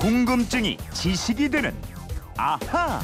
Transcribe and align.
궁금증이 0.00 0.78
지식이 0.94 1.50
되는 1.50 1.76
아하. 2.38 3.02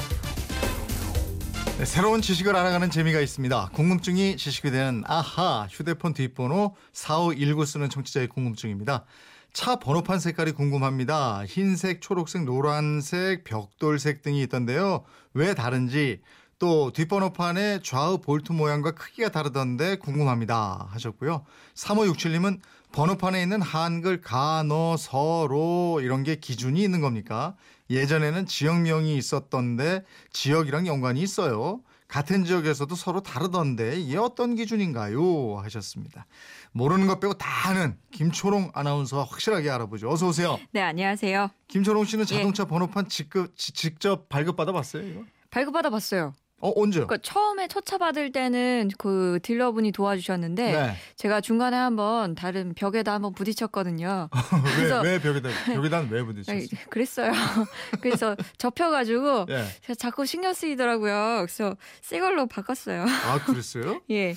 네, 1.77 1.85
새로운 1.85 2.23
지식을 2.23 2.55
알아가는 2.55 2.89
재미가 2.89 3.19
있습니다. 3.19 3.69
궁금증이 3.73 4.35
지식이 4.35 4.71
되는 4.71 5.03
아하 5.05 5.67
휴대폰 5.69 6.15
뒷번호 6.15 6.75
4519 6.93 7.67
쓰는 7.67 7.91
청취자의 7.91 8.27
궁금증입니다. 8.29 9.05
차 9.53 9.75
번호판 9.75 10.19
색깔이 10.19 10.53
궁금합니다. 10.53 11.45
흰색, 11.45 12.01
초록색, 12.01 12.45
노란색, 12.45 13.43
벽돌색 13.43 14.23
등이 14.23 14.41
있던데요. 14.43 15.03
왜 15.35 15.53
다른지 15.53 16.21
또 16.59 16.91
뒷번호판의 16.91 17.81
좌우 17.83 18.17
볼트 18.19 18.51
모양과 18.51 18.91
크기가 18.91 19.29
다르던데 19.29 19.97
궁금합니다 19.97 20.87
하셨고요. 20.89 21.45
3567님은 21.75 22.59
번호판에 22.91 23.41
있는 23.41 23.61
한글 23.61 24.21
가, 24.21 24.63
너, 24.63 24.97
서, 24.97 25.45
로 25.47 25.99
이런 26.01 26.23
게 26.23 26.35
기준이 26.35 26.81
있는 26.81 27.01
겁니까? 27.01 27.55
예전에는 27.89 28.47
지역명이 28.47 29.15
있었던데 29.17 30.03
지역이랑 30.31 30.87
연관이 30.87 31.21
있어요. 31.21 31.81
같은 32.07 32.45
지역에서도 32.45 32.95
서로 32.95 33.21
다르던데 33.21 33.99
이게 33.99 34.17
어떤 34.17 34.55
기준인가요? 34.55 35.57
하셨습니다. 35.59 36.25
모르는 36.71 37.05
것 37.05 37.19
빼고 37.19 37.33
다 37.33 37.69
아는 37.69 37.97
김초롱 38.11 38.71
아나운서가 38.73 39.23
확실하게 39.25 39.69
알아보죠. 39.69 40.09
어서 40.09 40.27
오세요. 40.27 40.57
네, 40.71 40.81
안녕하세요. 40.81 41.49
김초롱 41.67 42.05
씨는 42.05 42.25
예. 42.31 42.35
자동차 42.37 42.63
번호판 42.65 43.09
직급, 43.09 43.55
지- 43.57 43.73
직접 43.73 44.29
발급받아 44.29 44.71
봤어요, 44.71 45.05
이거? 45.05 45.23
발급받아 45.51 45.89
봤어요. 45.89 46.33
어, 46.59 46.71
언제요? 46.75 47.05
그러니까 47.05 47.17
처음에 47.21 47.67
첫차 47.67 47.99
받을 47.99 48.31
때는 48.31 48.89
그 48.97 49.37
딜러분이 49.43 49.91
도와주셨는데 49.91 50.71
네. 50.71 50.93
제가 51.15 51.39
중간에 51.39 51.77
한번 51.77 52.33
다른 52.33 52.73
벽에다 52.73 53.13
한번 53.13 53.33
부딪혔거든요. 53.33 54.29
왜, 54.65 54.75
그래서- 54.75 55.01
왜 55.01 55.19
벽에다, 55.21 55.49
벽에다 55.65 55.99
왜 56.09 56.23
부딪혔어요? 56.23 56.67
그랬어요. 56.89 57.31
그래서 58.01 58.35
접혀가지고 58.57 59.45
예. 59.49 59.65
제가 59.81 59.95
자꾸 59.95 60.25
신경 60.25 60.53
쓰이더라고요. 60.53 61.45
그래서 61.45 61.75
새 62.01 62.19
걸로 62.19 62.47
바꿨어요. 62.47 63.03
아, 63.03 63.39
그랬어요? 63.45 64.01
예, 64.09 64.33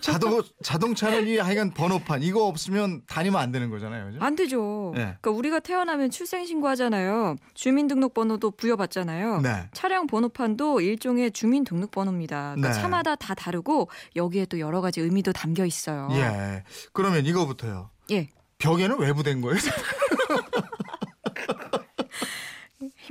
자동, 0.00 0.42
자동차는 0.62 1.26
이 1.28 1.36
하여간 1.36 1.74
번호판, 1.74 2.22
이거 2.22 2.46
없으면 2.46 3.02
다니면 3.06 3.40
안 3.40 3.52
되는 3.52 3.68
거잖아요. 3.68 4.06
그죠? 4.06 4.18
안 4.22 4.34
되죠. 4.36 4.92
네. 4.94 5.00
그러니까 5.20 5.30
우리가 5.32 5.60
태어나면 5.60 6.10
출생신고 6.10 6.66
하잖아요. 6.68 7.36
주민등록번호도 7.54 8.52
부여받잖아요. 8.52 9.42
네. 9.42 9.68
차량 9.72 10.06
번호판도 10.06 10.80
일종의 10.80 11.32
주민 11.32 11.57
등록번호입니다. 11.64 12.54
그러니까 12.56 12.68
네. 12.68 12.80
차마다 12.80 13.16
다 13.16 13.34
다르고 13.34 13.88
여기에 14.16 14.46
또 14.46 14.58
여러 14.60 14.80
가지 14.80 15.00
의미도 15.00 15.32
담겨 15.32 15.64
있어요. 15.64 16.08
예. 16.12 16.64
그러면 16.92 17.26
이거부터요. 17.26 17.90
예. 18.10 18.28
벽에는 18.58 18.98
왜 18.98 19.12
부된 19.12 19.40
거예요? 19.40 19.56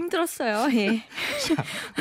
힘들었어요. 0.08 0.70
예. 0.78 1.04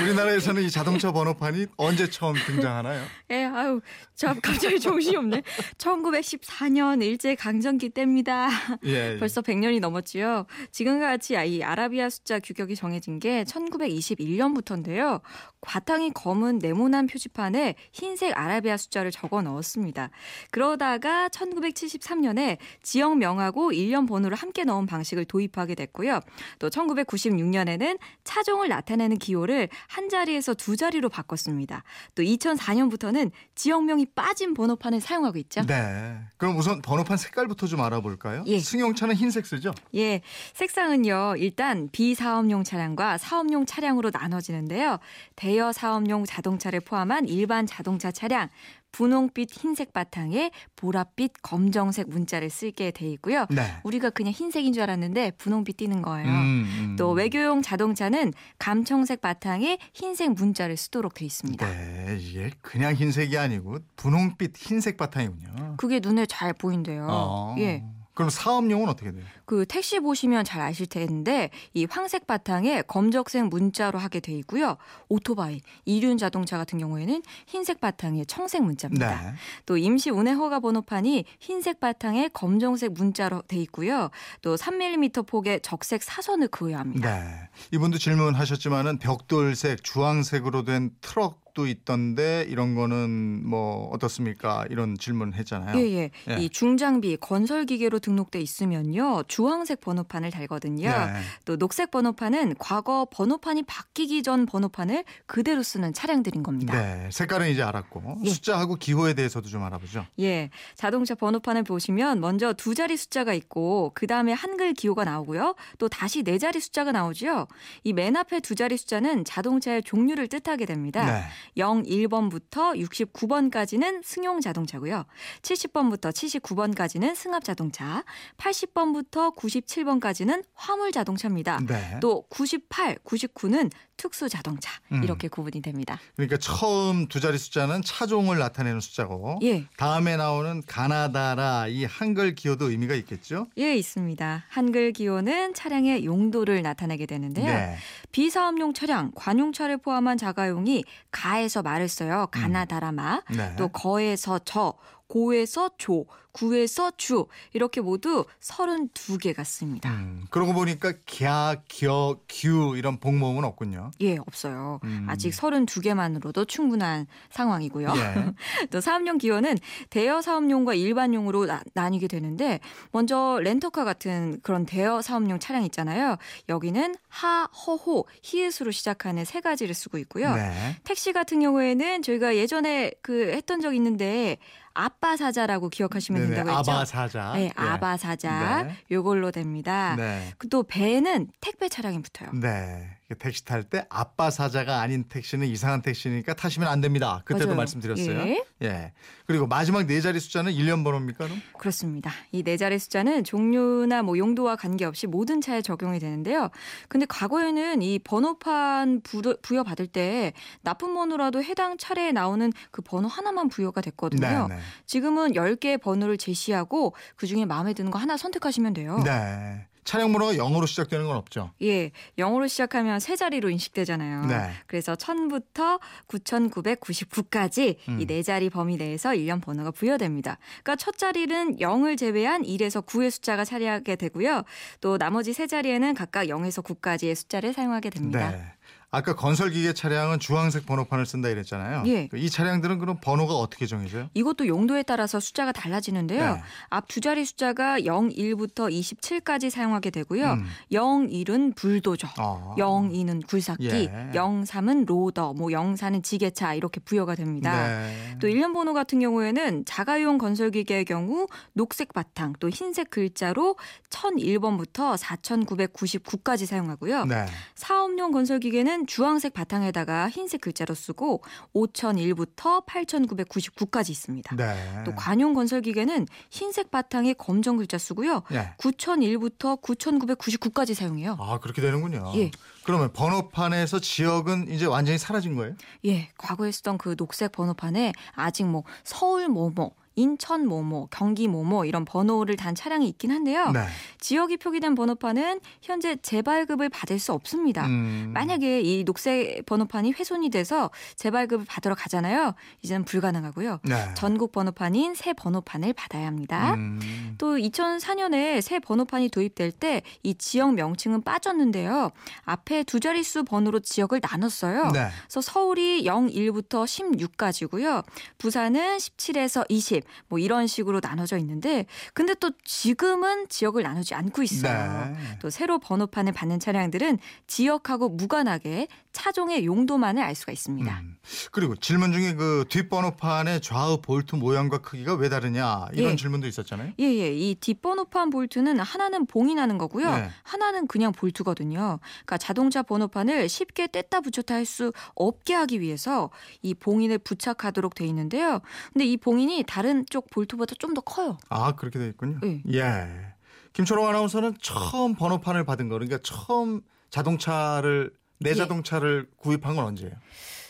우리나라에서는 0.01 0.63
이 0.63 0.71
자동차 0.71 1.13
번호판이 1.13 1.67
언제 1.77 2.09
처음 2.09 2.35
등장하나요? 2.35 3.05
예, 3.31 3.45
아유, 3.45 3.81
저 4.15 4.35
갑자기 4.41 4.81
정신이 4.81 5.17
없네. 5.17 5.43
1914년 5.79 7.03
일제 7.03 7.35
강점기 7.35 7.91
때입니다. 7.91 8.49
예. 8.85 9.15
예. 9.15 9.19
벌써 9.19 9.43
100년이 9.43 9.81
넘었지요. 9.81 10.47
지금과 10.71 11.07
같이 11.07 11.37
이 11.47 11.63
아라비아 11.63 12.09
숫자 12.09 12.39
규격이 12.39 12.77
정해진 12.77 13.19
게 13.19 13.45
1921년부터인데요. 13.45 15.21
바탕이 15.61 16.13
검은 16.13 16.59
네모난 16.59 17.09
표지판에 17.09 17.75
흰색 17.93 18.39
아라비아 18.39 18.77
숫자를 18.77 19.11
적어 19.11 19.43
넣었습니다. 19.43 20.11
그러다가 20.51 21.29
1973년에 21.29 22.59
지역 22.83 23.19
명하고 23.19 23.73
일련 23.73 24.07
번호를 24.07 24.37
함께 24.37 24.65
넣은 24.65 24.87
방식을 24.87 25.25
도입하게 25.25 25.75
됐고요. 25.75 26.21
또 26.61 26.71
1996년에는 26.71 27.96
차종을 28.25 28.69
나타내는 28.69 29.19
기호를 29.19 29.69
한 29.89 30.09
자리에서 30.09 30.55
두 30.55 30.77
자리로 30.77 31.09
바꿨습니다. 31.09 31.83
또 32.15 32.23
2004년부터는 32.23 33.31
지역명이 33.55 34.07
빠진 34.15 34.55
번호판을 34.55 35.01
사용하고 35.01 35.39
있죠. 35.39 35.63
네. 35.67 36.19
그럼 36.37 36.57
우선 36.59 36.83
번호판 36.83 37.17
색깔부터 37.17 37.67
좀 37.67 37.81
알아볼까요? 37.81 38.45
예. 38.47 38.59
승용차는 38.59 39.15
흰색 39.15 39.47
쓰죠? 39.47 39.73
예, 39.95 40.23
색상은요, 40.55 41.37
일단 41.39 41.89
비사업용 41.91 42.65
차량과 42.65 43.19
사업용 43.19 43.67
차량으로 43.67 44.11
나눠지는데요. 44.13 44.99
대여 45.37 45.73
사업용 45.73 46.25
자동차를 46.25 46.81
포함한 46.81 47.29
일반 47.29 47.67
자동차 47.67 48.11
차량, 48.11 48.49
분홍빛 48.97 49.51
흰색 49.53 49.93
바탕에 49.93 50.51
보랏빛 50.75 51.33
검정색 51.43 52.09
문자를 52.09 52.49
쓰게 52.49 52.93
돼 52.93 53.07
있고요. 53.11 53.45
네. 53.51 53.63
우리가 53.85 54.09
그냥 54.09 54.33
흰색인 54.33 54.73
줄 54.73 54.85
알았는데 54.85 55.33
분홍빛 55.33 55.77
띄는 55.77 56.01
거예요. 56.01 56.27
음, 56.27 56.65
음. 56.79 56.97
또 56.97 57.11
외교용 57.11 57.61
자동차는 57.61 58.33
감청색 58.59 59.21
바탕에 59.21 59.77
흰색 59.93 60.33
문자를 60.33 60.79
쓰도록 60.79 61.13
돼 61.13 61.27
있습니다. 61.27 61.67
네, 61.69 62.17
이게 62.19 62.51
그냥 62.63 62.95
흰색이 62.95 63.37
아니고 63.37 63.81
분홍빛 63.97 64.57
흰색 64.57 64.97
바탕이군요. 64.97 65.75
그게 65.77 66.01
눈에 66.01 66.25
잘 66.25 66.55
보인대요. 66.55 67.07
어. 67.11 67.55
예. 67.59 67.85
그럼 68.17 68.31
사업용은 68.31 68.89
어떻게 68.89 69.13
돼요? 69.13 69.23
그 69.45 69.67
택시 69.67 70.01
보시면 70.01 70.47
잘 70.47 70.63
아실 70.63 70.87
텐데 70.87 71.51
이 71.75 71.85
황색 71.85 72.27
바탕에 72.27 72.81
검정색 72.89 73.47
문자로 73.49 73.99
하게 73.99 74.21
돼 74.21 74.33
있고요. 74.39 74.79
오토바이, 75.11 75.61
이륜 75.85 76.17
자동차 76.17 76.57
같은 76.57 76.79
경우에는 76.79 77.23
흰색 77.47 77.79
바탕에 77.79 78.25
청색 78.25 78.63
문자입니다. 78.63 79.21
네. 79.21 79.35
또 79.67 79.77
임시 79.77 80.09
운행 80.09 80.39
허가 80.39 80.61
번호판이 80.61 81.27
흰색 81.39 81.79
바탕에 81.79 82.29
검정색 82.33 82.95
문자로 82.95 83.43
돼 83.43 83.59
있고요. 83.59 84.09
또 84.41 84.57
3mm 84.57 85.27
폭의 85.27 85.61
적색 85.61 86.03
사선을 86.03 86.49
그어야 86.49 86.79
합니다. 86.79 87.21
네. 87.21 87.51
이분도 87.73 87.99
질문하셨지만은 87.99 88.99
벽돌색, 88.99 89.85
주황색으로 89.85 90.65
된 90.65 90.91
트럭 91.03 91.46
도 91.57 91.67
있던데 91.67 92.45
이런 92.51 92.75
거는 92.75 93.49
뭐 93.49 93.89
어떻습니까? 93.91 94.67
이런 94.69 94.99
질문 94.99 95.33
했잖아요. 95.33 95.79
예, 95.79 95.91
예. 95.91 96.11
예. 96.29 96.37
이 96.39 96.51
중장비 96.51 97.17
건설 97.17 97.65
기계로 97.65 97.99
등록돼 97.99 98.41
있으면요. 98.43 99.23
주황색 99.27 99.81
번호판을 99.81 100.31
달거든요. 100.31 100.91
네. 100.91 101.13
또 101.47 101.57
녹색 101.57 101.91
번호판은 101.91 102.57
과거 102.59 103.07
번호판이 103.11 103.63
바뀌기 103.63 104.23
전 104.23 104.45
번호판을 104.45 105.05
그대로 105.25 105.63
쓰는 105.63 105.95
차량들인 105.95 106.43
겁니다. 106.43 106.75
네. 106.79 107.09
색깔은 107.11 107.49
이제 107.49 107.63
알았고 107.63 108.19
예. 108.25 108.29
숫자하고 108.29 108.75
기호에 108.77 109.15
대해서도 109.15 109.49
좀 109.49 109.65
알아보죠. 109.65 110.05
예, 110.21 110.51
자동차 110.75 111.15
번호판을 111.15 111.63
보시면 111.63 112.21
먼저 112.21 112.53
두 112.53 112.75
자리 112.75 112.99
숫자가 112.99 113.33
있고 113.33 113.93
그 113.95 114.07
다음에 114.07 114.35
한글 114.35 114.75
기호가 114.75 115.05
나오고요. 115.05 115.55
또 115.79 115.89
다시 115.89 116.23
네 116.23 116.37
자리 116.37 116.61
숫자가 116.61 116.93
나오죠. 116.93 117.47
이 117.85 117.95
맨 117.95 118.15
앞에 118.15 118.41
두 118.41 118.55
자리 118.55 118.77
숫자는 118.77 119.25
자동차의 119.25 119.83
종류를 119.85 120.29
뜻하게 120.29 120.67
됩니다. 120.67 121.03
네. 121.07 121.23
0, 121.57 121.83
1번부터 121.85 122.77
69번까지는 122.77 124.03
승용 124.05 124.41
자동차고요. 124.41 125.05
70번부터 125.43 126.11
79번까지는 126.13 127.15
승합 127.15 127.45
자동차, 127.45 128.05
80번부터 128.37 129.35
97번까지는 129.37 130.45
화물 130.55 130.93
자동차입니다. 130.93 131.61
네. 131.67 131.99
또 132.01 132.23
98, 132.29 132.99
99는 133.05 133.71
특수 133.97 134.29
자동차 134.29 134.71
음. 134.93 135.03
이렇게 135.03 135.29
구분이 135.29 135.63
됩니다. 135.63 135.99
그러니까 136.17 136.37
처음 136.37 137.07
두 137.09 137.21
자리 137.21 137.39
숫자는 137.39 137.83
차종을 137.83 138.39
나타내는 138.39 138.81
숫자고 138.81 139.39
예. 139.43 139.65
다음에 139.77 140.17
나오는 140.17 140.63
가나다라 140.67 141.67
이 141.69 141.85
한글 141.85 142.35
기호도 142.35 142.71
의미가 142.71 142.95
있겠죠? 142.95 143.47
예, 143.59 143.75
있습니다. 143.77 144.45
한글 144.49 144.93
기호는 144.93 145.55
차량의 145.55 146.05
용도를 146.05 146.63
나타내게 146.63 147.07
되는데요. 147.07 147.47
네. 147.47 147.77
비사업용 148.13 148.75
차량, 148.75 149.13
관용차를 149.15 149.79
포함한 149.79 150.19
자가용이 150.19 150.85
가에서 151.11 151.63
말을 151.63 151.89
써요. 151.89 152.29
가나다라마. 152.31 153.23
네. 153.31 153.55
또 153.57 153.69
거에서 153.69 154.39
저, 154.45 154.75
고에서 155.09 155.71
조, 155.79 156.07
구에서 156.37 156.93
주 156.97 157.27
이렇게 157.55 157.81
모두 157.81 158.27
32개가 158.41 159.43
씁니다. 159.45 159.91
음, 159.91 160.27
그러고 160.31 160.53
보니까 160.53 160.93
갸, 161.07 161.63
겨, 161.69 162.21
규 162.29 162.77
이런 162.77 162.99
복모음은 162.99 163.45
없군요. 163.45 163.91
예, 164.03 164.19
없어요. 164.19 164.81
음. 164.85 165.07
아직 165.09 165.31
32개만으로도 165.31 166.47
충분한 166.47 167.07
상황이고요. 167.31 167.89
예. 167.97 168.33
또 168.71 168.83
사업용 168.83 169.17
기호는 169.17 169.57
대여 169.89 170.21
사업용과 170.21 170.75
일반용으로 170.75 171.47
나, 171.47 171.63
나뉘게 171.73 172.07
되는데 172.07 172.61
먼저 172.93 173.39
렌터카 173.43 173.85
같은 173.85 174.39
그런 174.43 174.67
대여 174.67 175.01
사업용 175.01 175.39
차량 175.39 175.65
있잖아요. 175.65 176.17
여기는 176.51 176.97
하, 177.09 177.45
허호, 177.45 178.07
히읗으로 178.23 178.73
시작하는 178.73 179.25
세 179.25 179.41
가지를 179.41 179.75
쓰고 179.75 179.97
있고요. 179.99 180.35
네. 180.35 180.77
택시 180.85 181.15
같은 181.15 181.41
경우에는 181.41 182.03
저희가 182.03 182.37
예전에 182.37 182.93
그 183.01 183.33
했던 183.33 183.61
적 183.61 183.75
있는데 183.75 184.37
아빠 184.77 185.17
사자라고 185.17 185.69
기억하시면 185.71 186.23
네네. 186.23 186.35
된다고 186.35 186.59
했죠. 186.59 186.73
아바 186.73 186.85
사자. 186.85 187.33
네, 187.35 187.45
예. 187.45 187.51
아바 187.57 187.97
사자 187.97 188.65
네. 188.65 188.77
요걸로 188.91 189.31
됩니다. 189.31 189.97
네. 189.97 190.33
그또 190.39 190.63
배는 190.65 191.29
택배 191.41 191.69
차량이 191.69 192.01
붙어요. 192.03 192.31
네. 192.35 192.99
택시 193.15 193.45
탈 193.45 193.63
때 193.63 193.87
아빠 193.89 194.31
사자가 194.31 194.81
아닌 194.81 195.05
택시는 195.05 195.47
이상한 195.47 195.81
택시니까 195.81 196.35
타시면 196.35 196.69
안 196.69 196.81
됩니다. 196.81 197.23
그때도 197.25 197.47
맞아요. 197.47 197.57
말씀드렸어요. 197.59 198.19
예. 198.27 198.43
예. 198.63 198.93
그리고 199.27 199.47
마지막 199.47 199.87
네 199.87 200.01
자리 200.01 200.19
숫자는 200.19 200.53
1년 200.53 200.83
번호입니까? 200.83 201.25
그럼? 201.27 201.41
그렇습니다. 201.57 202.11
이 202.33 202.43
네 202.43 202.57
자리 202.57 202.79
숫자는 202.81 203.23
종류나 203.23 204.03
뭐 204.03 204.19
용도와 204.19 204.57
관계없이 204.57 205.07
모든 205.07 205.41
차에 205.41 205.63
적용이 205.63 206.01
되는데요. 206.01 206.51
근데 206.89 207.07
과거에는 207.07 207.81
이 207.83 207.99
번호판 208.01 209.03
부- 209.03 209.37
부여받을 209.41 209.87
때 209.87 210.33
나쁜 210.63 210.93
번호라도 210.95 211.45
해당 211.45 211.79
차례에 211.79 212.11
나오는 212.11 212.53
그 212.73 212.83
번호 212.83 213.07
하나만 213.09 213.49
부여가 213.49 213.83
됐거든요. 213.83 214.49
네, 214.49 214.55
네. 214.57 214.61
지금은 214.87 215.33
10개의 215.35 215.81
번호를 215.81 216.19
제시하고 216.19 216.95
그중에 217.15 217.45
마음에 217.47 217.73
드는 217.73 217.91
거 217.93 217.99
하나 218.01 218.17
선택하시면 218.17 218.75
돼요. 218.75 219.01
네. 219.05 219.67
차량 219.87 220.13
번호가 220.13 220.33
0으로 220.35 220.67
시작되는 220.67 221.07
건 221.07 221.17
없죠. 221.17 221.53
예, 221.63 221.93
0으로 222.19 222.49
시작하면 222.49 222.99
세 222.99 223.15
자리로 223.15 223.49
인식되잖아요. 223.51 224.27
네. 224.27 224.51
그래서 224.67 224.95
1000부터 224.97 225.81
9999까지 226.09 227.77
음. 227.89 228.01
이네 228.01 228.23
자리 228.23 228.51
범위 228.51 228.77
내에서 228.77 229.15
일련 229.15 229.41
번호가 229.41 229.71
부여됩니다. 229.71 230.39
그러니까 230.63 230.77
첫 230.77 230.99
자리는 230.99 231.59
0을 231.59 231.97
제외한 231.97 232.43
1에서 232.43 232.85
9의 232.85 233.11
숫자가 233.11 233.45
차지하게 233.45 233.95
되고요. 233.95 234.43
또 234.81 234.99
나머지 234.99 235.33
세 235.33 235.47
자리에는 235.47 235.95
각각 235.95 236.27
0에서 236.27 236.65
9까지의 236.65 237.15
숫자를 237.15 237.53
사용하게 237.53 237.91
됩니다. 237.91 238.33
네. 238.33 238.43
아까 238.91 239.15
건설기계 239.17 239.73
차량은 239.73 240.21
주황색 240.21 240.65
번호판을 240.65 241.07
쓴다 241.07 241.29
이랬잖아요. 241.29 241.83
예. 241.87 242.09
이 242.15 242.31
차량들은 242.31 242.79
그럼 242.79 242.97
번호가 243.03 243.35
어떻게 243.35 243.67
정해져요? 243.67 244.09
이것도 244.15 244.47
용도에 244.47 244.85
따라서 244.85 245.19
숫자가 245.19 245.53
달라지는데요. 245.53 246.35
네. 246.35 246.43
앞두 246.71 247.01
자리 247.01 247.25
숫자가 247.25 247.81
01부터 247.81 248.71
27까지 248.71 249.51
사용하게 249.51 249.91
되고요. 249.91 250.35
음. 250.35 250.47
01은 250.71 251.57
불도저, 251.57 252.09
아. 252.17 252.55
02는 252.57 253.27
굴삭기, 253.27 253.67
예. 253.67 254.11
03은 254.15 254.87
로더, 254.87 255.35
뭐 255.35 255.49
04는 255.49 256.03
지게차 256.03 256.55
이렇게 256.55 256.81
부여가 256.81 257.17
됩니다. 257.17 257.67
네. 257.67 258.17
또 258.21 258.29
일련 258.29 258.53
번호 258.53 258.73
같은 258.73 259.01
경우에는 259.01 259.65
자가용 259.65 260.19
건설기계의 260.19 260.85
경우 260.85 261.27
녹색 261.55 261.93
바탕 261.93 262.35
또 262.39 262.49
흰색 262.49 262.91
글자로 262.91 263.57
1001번부터 263.91 264.97
4999까지 264.97 266.47
사용하고요. 266.47 267.05
네. 267.07 267.27
사업용 267.57 268.13
건설기계는 268.13 268.76
주황색 268.85 269.33
바탕에다가 269.33 270.11
흰색 270.11 270.43
글자로 270.43 270.75
쓰고 270.75 271.23
5001부터 271.55 272.67
8999까지 272.67 273.91
있습니다. 273.91 274.37
네. 274.37 274.83
또 274.85 274.95
관용 274.95 275.33
건설 275.33 275.63
기계는 275.63 276.07
흰색 276.31 276.71
바탕에 276.71 277.15
검정 277.15 277.57
글자 277.57 277.79
쓰고요. 277.79 278.23
예. 278.33 278.53
9001부터 278.59 279.63
9999까지 279.63 280.75
사용해요. 280.75 281.17
아, 281.19 281.39
그렇게 281.39 281.63
되는군요. 281.63 282.13
예. 282.17 282.31
그러면 282.65 282.93
번호판에서 282.93 283.79
지역은 283.79 284.51
이제 284.51 284.67
완전히 284.67 284.99
사라진 284.99 285.37
거예요? 285.37 285.55
예, 285.85 286.11
과거에 286.19 286.51
쓰던 286.51 286.79
그 286.79 286.97
녹색 286.97 287.31
번호판에 287.31 287.93
아직 288.15 288.45
뭐 288.45 288.65
서울 288.83 289.29
뭐뭐, 289.29 289.73
인천 289.97 290.47
뭐뭐, 290.47 290.89
경기 290.91 291.27
뭐뭐 291.29 291.65
이런 291.65 291.85
번호를 291.85 292.37
단 292.37 292.55
차량이 292.55 292.89
있긴 292.89 293.11
한데요. 293.11 293.51
네. 293.51 293.61
지역이 294.01 294.37
표기된 294.37 294.75
번호판은 294.75 295.41
현재 295.63 295.97
재발급을 295.97 296.69
받을 296.69 296.99
수 296.99 297.13
없습니다. 297.13 297.67
음. 297.67 298.11
만약에 298.15 298.61
이 298.61 298.85
녹색 298.85 299.45
번호판이 299.47 299.93
훼손이 299.93 300.31
돼서 300.31 300.71
재발급을 300.97 301.47
받으러 301.47 301.75
가잖아요. 301.75 302.35
이제는 302.63 302.85
불가능하고요. 302.85 303.61
네. 303.65 303.95
전국 303.95 304.33
번호판인 304.33 304.95
새 304.95 305.13
번호판을 305.13 305.73
받아야 305.73 306.07
합니다. 306.07 306.55
음. 306.55 307.15
또 307.19 307.37
2004년에 307.37 308.41
새 308.41 308.59
번호판이 308.61 309.09
도입될 309.09 309.53
때 309.53 309.83
이 310.03 310.15
지역 310.15 310.55
명칭은 310.55 311.03
빠졌는데요. 311.03 311.91
앞에 312.25 312.63
두 312.65 312.81
자릿수 312.81 313.25
번호로 313.25 313.61
지역을 313.61 314.01
나눴어요. 314.03 314.71
네. 314.73 314.89
그래서 315.07 315.21
서울이 315.21 315.85
01부터 315.85 316.65
16까지고요. 316.65 317.85
부산은 318.19 318.77
17에서 318.79 319.45
20, 319.49 319.85
뭐 320.09 320.19
이런 320.19 320.47
식으로 320.47 320.81
나눠져 320.83 321.19
있는데, 321.19 321.67
근데 321.95 322.15
또 322.15 322.31
지금은 322.45 323.29
지역을 323.29 323.63
나누지 323.63 323.95
않고 323.95 324.23
있어요. 324.23 324.95
네. 324.95 325.19
또 325.21 325.31
새로 325.31 325.59
번호판을 325.59 326.13
받는 326.13 326.41
차량들은 326.41 326.99
지역하고 327.27 327.91
무관하게 327.91 328.69
차종의 328.93 329.45
용도만을 329.45 330.03
알 330.03 330.15
수가 330.15 330.33
있습니다. 330.33 330.81
음. 330.81 330.97
그리고 331.31 331.55
질문 331.55 331.93
중에 331.93 332.15
그 332.15 332.47
뒷번호판의 332.49 333.43
좌우 333.43 333.83
볼트 333.83 334.17
모양과 334.17 334.59
크기가 334.59 334.95
왜 334.95 335.11
다르냐 335.11 335.67
이런 335.75 335.93
예. 335.93 335.97
질문도 335.97 336.27
있었잖아요. 336.27 336.73
예, 336.79 336.85
예. 336.85 337.13
이 337.13 337.35
뒷번호판 337.35 338.09
볼트는 338.09 338.59
하나는 338.59 339.05
봉이 339.05 339.35
나는 339.35 339.59
거고요. 339.59 339.95
네. 339.95 340.11
하나는 340.23 340.67
그냥 340.67 340.93
볼트거든요. 340.93 341.79
그러니까 341.81 342.17
자동차 342.19 342.63
번호판을 342.63 343.29
쉽게 343.29 343.67
뗐다 343.67 344.03
붙였다 344.03 344.35
할 344.35 344.47
수 344.47 344.73
없게 344.95 345.35
하기 345.35 345.61
위해서 345.61 346.11
이 346.41 346.55
봉인을 346.55 346.99
부착하도록 346.99 347.75
돼 347.75 347.85
있는데요. 347.87 348.41
근데 348.73 348.87
이 348.87 348.97
봉인이 348.97 349.45
다른 349.47 349.76
쪽 349.85 350.09
볼트보다 350.11 350.55
좀 350.59 350.73
더 350.75 350.81
커요. 350.81 351.19
아 351.29 351.53
그렇게 351.53 351.79
돼 351.79 351.87
있군요. 351.89 352.19
예. 352.25 352.41
예. 352.55 353.15
김초롱 353.53 353.87
아나운서는 353.89 354.37
처음 354.41 354.95
번호판을 354.95 355.45
받은 355.45 355.69
거 355.69 355.75
그러니까 355.75 355.99
처음 356.03 356.63
자동차를 356.91 357.93
내 358.21 358.31
예. 358.31 358.35
자동차를 358.35 359.09
구입한 359.17 359.57
건 359.57 359.65
언제예요? 359.67 359.95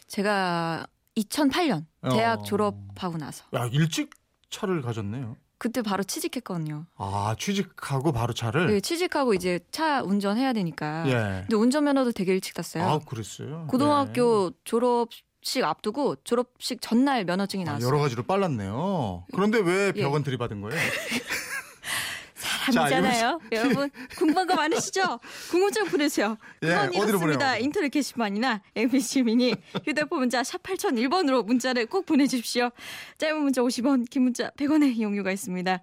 제가 0.07 0.87
2008년 1.17 1.85
대학 2.11 2.41
어. 2.41 2.43
졸업하고 2.43 3.17
나서 3.19 3.45
야 3.55 3.67
일찍 3.73 4.11
차를 4.51 4.83
가졌네요. 4.83 5.37
그때 5.59 5.81
바로 5.83 6.03
취직했거든요. 6.05 6.85
아 6.97 7.35
취직하고 7.39 8.13
바로 8.13 8.35
차를. 8.35 8.67
네, 8.67 8.81
취직하고 8.81 9.33
이제 9.35 9.59
차 9.71 10.03
운전해야 10.03 10.53
되니까. 10.53 11.05
예. 11.09 11.13
근데 11.43 11.57
운전면허도 11.57 12.13
되게 12.13 12.33
일찍 12.35 12.53
땄어요. 12.55 12.85
아 12.85 12.99
그랬어요. 12.99 13.67
고등학교 13.69 14.51
졸업 14.65 15.09
식 15.47 15.63
앞두고 15.63 16.17
졸업식 16.25 16.81
전날 16.83 17.25
면허증이 17.25 17.61
예. 17.63 17.67
아, 17.67 17.71
나왔어요. 17.71 17.87
여러 17.87 18.01
가지로 18.01 18.25
빨랐네요. 18.25 19.27
그런데 19.33 19.61
왜 19.61 19.93
예. 19.95 20.01
벽은 20.03 20.25
들이받은 20.25 20.61
거예요? 20.61 20.77
사람이잖아요. 22.73 23.41
여러분 23.53 23.91
궁금한 24.17 24.47
거 24.47 24.55
많으시죠? 24.55 25.21
궁금증 25.51 25.87
보내세요. 25.87 26.37
예, 26.63 26.73
어디로. 26.75 27.19
보내요? 27.19 27.39
인터넷 27.61 27.89
게시판이나 27.91 28.63
MBC 28.75 29.23
미니 29.23 29.55
휴대폰 29.85 30.21
문자 30.21 30.43
샵 30.43 30.63
8001번으로 30.63 31.45
문자를 31.45 31.87
꼭 31.87 32.07
보내주십시오. 32.07 32.71
짧은 33.19 33.41
문자 33.43 33.63
50원, 33.63 34.09
긴 34.11 34.23
문자 34.23 34.51
100원의 34.51 34.97
이용료가 34.97 35.31
있습니다. 35.33 35.81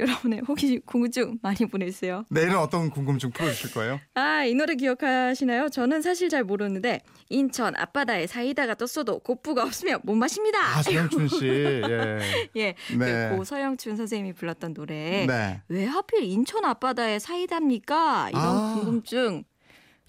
여러분의 0.00 0.40
호기 0.40 0.80
궁금증 0.80 1.38
많이 1.42 1.58
보내주세요. 1.66 2.24
내일은 2.28 2.56
어떤 2.56 2.90
궁금증 2.90 3.30
풀어주실 3.30 3.72
거예요? 3.72 4.00
아, 4.14 4.44
이 4.44 4.54
노래 4.54 4.74
기억하시나요? 4.74 5.68
저는 5.68 6.02
사실 6.02 6.28
잘 6.28 6.42
모르는데 6.44 7.00
인천 7.28 7.74
앞바다에 7.76 8.26
사이다가 8.26 8.74
떴어도 8.74 9.18
곱부가 9.20 9.62
없으면 9.64 10.00
못 10.02 10.14
마십니다. 10.14 10.58
아 10.60 10.82
서영춘 10.82 11.28
씨. 11.28 11.46
예. 11.46 12.18
예, 12.56 12.74
네. 12.98 13.28
그 13.30 13.36
고서영춘 13.36 13.96
선생님이 13.96 14.32
불렀던 14.34 14.74
노래. 14.74 15.26
네. 15.26 15.60
왜 15.68 15.84
하필 15.84 16.21
인천 16.24 16.64
앞바다에 16.64 17.18
사이다입니까? 17.18 18.30
이런 18.30 18.42
아. 18.44 18.74
궁금증. 18.74 19.44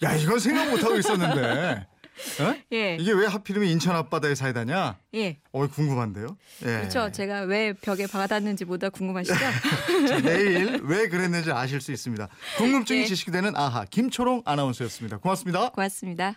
야 0.04 0.16
이건 0.16 0.40
생각 0.40 0.70
못 0.70 0.84
하고 0.84 0.96
있었는데. 0.98 1.88
어? 2.40 2.56
예, 2.72 2.96
이게 3.00 3.12
왜 3.12 3.26
하필이면 3.26 3.68
인천 3.70 3.96
앞바다에 3.96 4.36
사이다냐? 4.36 4.98
예, 5.16 5.40
어 5.52 5.68
궁금한데요. 5.68 6.38
예. 6.62 6.66
그렇죠. 6.66 7.12
제가 7.12 7.42
왜 7.42 7.74
벽에 7.74 8.06
박아놨는지 8.06 8.66
보다 8.66 8.90
궁금하시죠? 8.90 9.36
자, 10.08 10.22
내일 10.22 10.82
왜 10.84 11.08
그랬는지 11.10 11.52
아실 11.52 11.82
수 11.82 11.92
있습니다. 11.92 12.28
궁금증이 12.58 13.02
예. 13.02 13.06
지식이 13.06 13.32
되는 13.32 13.56
아하 13.56 13.86
김초롱 13.86 14.44
아나운서였습니다. 14.46 15.18
고맙습니다. 15.18 15.70
고맙습니다. 15.70 16.36